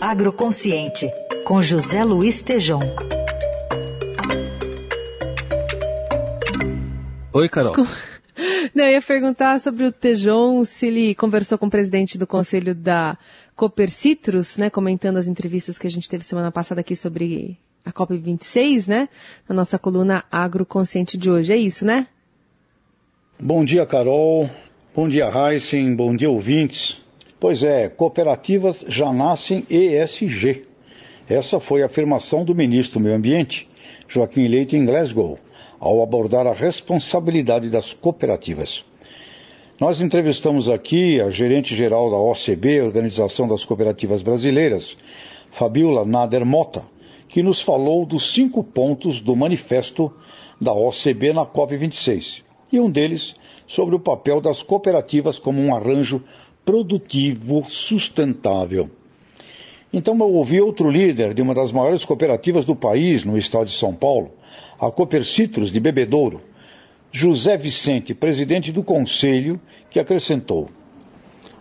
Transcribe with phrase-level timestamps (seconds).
[0.00, 1.10] Agroconsciente,
[1.44, 2.78] com José Luiz Tejom.
[7.32, 7.74] Oi, Carol.
[8.72, 12.76] Não, eu ia perguntar sobre o Tejon, se ele conversou com o presidente do conselho
[12.76, 13.18] da
[13.56, 17.92] Cooper Citrus, né, comentando as entrevistas que a gente teve semana passada aqui sobre a
[17.92, 19.08] COP26, né,
[19.48, 21.52] na nossa coluna Agroconsciente de hoje.
[21.52, 22.06] É isso, né?
[23.40, 24.48] Bom dia, Carol.
[24.94, 25.96] Bom dia, Heisen.
[25.96, 27.02] Bom dia, ouvintes.
[27.40, 30.64] Pois é, cooperativas já nascem ESG.
[31.28, 33.68] Essa foi a afirmação do ministro do Meio Ambiente,
[34.08, 35.38] Joaquim Leite, em Glasgow
[35.80, 38.84] ao abordar a responsabilidade das cooperativas.
[39.80, 44.96] Nós entrevistamos aqui a gerente-geral da OCB, Organização das Cooperativas Brasileiras,
[45.52, 46.84] Fabiola Nader Mota,
[47.28, 50.12] que nos falou dos cinco pontos do manifesto
[50.60, 52.42] da OCB na COP26,
[52.72, 53.36] e um deles
[53.66, 56.24] sobre o papel das cooperativas como um arranjo
[56.64, 58.90] produtivo sustentável.
[59.92, 63.76] Então eu ouvi outro líder de uma das maiores cooperativas do país, no estado de
[63.76, 64.32] São Paulo,
[64.78, 66.42] a Cooper Citrus de Bebedouro,
[67.10, 69.58] José Vicente, presidente do conselho,
[69.90, 70.68] que acrescentou: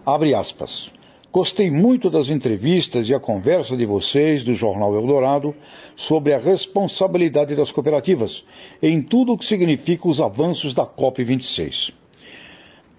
[0.05, 0.91] abre aspas.
[1.31, 5.53] Gostei muito das entrevistas e a conversa de vocês do Jornal Eldorado
[5.95, 8.43] sobre a responsabilidade das cooperativas
[8.81, 11.93] em tudo o que significa os avanços da COP26.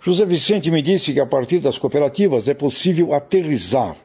[0.00, 3.96] José Vicente me disse que a partir das cooperativas é possível aterrizar,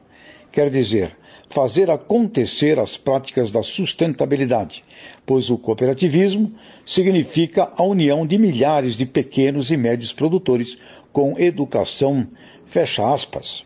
[0.50, 1.16] quer dizer,
[1.48, 4.82] fazer acontecer as práticas da sustentabilidade,
[5.24, 6.52] pois o cooperativismo
[6.84, 10.76] significa a união de milhares de pequenos e médios produtores
[11.12, 12.26] com educação,
[12.66, 13.64] fecha aspas.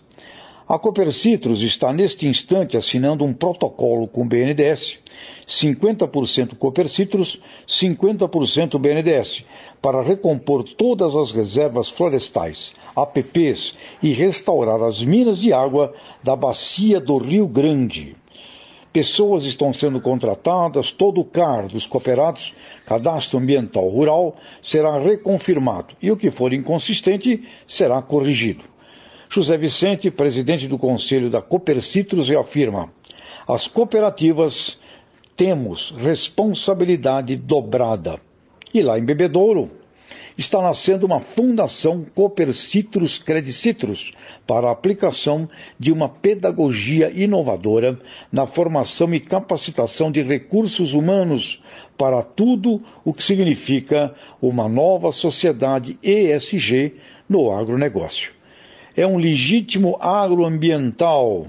[0.69, 4.98] A Cooper Citrus está neste instante assinando um protocolo com o BNDES,
[5.47, 9.44] 50% Cooper Citrus, 50% BNDES,
[9.80, 17.00] para recompor todas as reservas florestais, APPs e restaurar as minas de água da bacia
[17.00, 18.14] do Rio Grande.
[18.92, 22.55] Pessoas estão sendo contratadas, todo o CAR dos cooperados,
[22.86, 28.64] Cadastro Ambiental Rural, será reconfirmado e o que for inconsistente será corrigido.
[29.30, 31.45] José Vicente, presidente do Conselho da
[31.83, 32.90] Citrus, reafirma:
[33.46, 34.78] as cooperativas
[35.39, 38.21] temos responsabilidade dobrada.
[38.75, 39.71] E lá em Bebedouro
[40.37, 44.13] está nascendo uma fundação Cooper Citrus Credicitrus
[44.45, 48.01] para a aplicação de uma pedagogia inovadora
[48.33, 51.63] na formação e capacitação de recursos humanos
[51.97, 54.13] para tudo o que significa
[54.43, 56.97] uma nova sociedade ESG
[57.29, 58.33] no agronegócio.
[58.97, 61.47] É um legítimo agroambiental,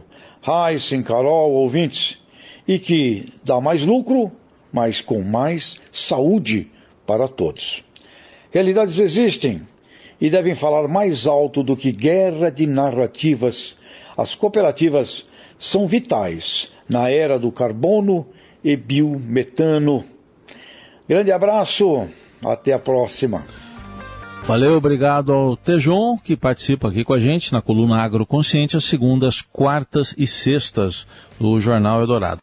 [0.47, 2.19] Heisen, Carol, ouvintes,
[2.69, 4.31] e que dá mais lucro,
[4.71, 6.69] mas com mais saúde
[7.03, 7.83] para todos.
[8.51, 9.67] Realidades existem
[10.21, 13.75] e devem falar mais alto do que guerra de narrativas.
[14.15, 15.25] As cooperativas
[15.57, 18.27] são vitais na era do carbono
[18.63, 20.05] e biometano.
[21.07, 22.07] Grande abraço,
[22.45, 23.45] até a próxima.
[24.49, 29.41] Valeu, obrigado ao Tejon, que participa aqui com a gente na coluna Agroconsciente, às segundas,
[29.41, 31.05] quartas e sextas
[31.39, 32.37] do Jornal Eldorado.